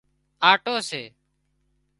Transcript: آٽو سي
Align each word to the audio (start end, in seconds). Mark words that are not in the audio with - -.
آٽو 0.49 0.75
سي 0.89 1.03